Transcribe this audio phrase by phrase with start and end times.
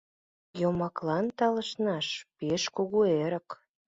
[0.61, 2.07] Йомаклан талышнаш
[2.37, 3.49] пеш кугу эрык.